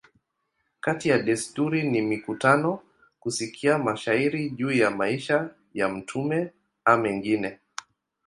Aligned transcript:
Kati 0.79 1.09
ya 1.09 1.17
desturi 1.21 1.83
ni 1.89 2.01
mikutano, 2.01 2.79
kusikia 3.19 3.77
mashairi 3.79 4.49
juu 4.49 4.71
ya 4.71 4.91
maisha 4.91 5.49
ya 5.73 5.89
mtume 5.89 6.51
a 6.85 6.97
mengine. 6.97 7.59